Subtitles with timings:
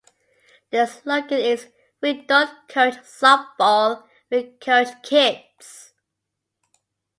[0.71, 1.67] Their slogan is
[2.01, 5.93] "We don't coach softball, we coach kids".